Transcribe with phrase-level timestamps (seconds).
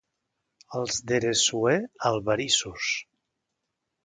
[0.79, 1.75] Els d'Eressué,
[2.11, 2.89] albarissos.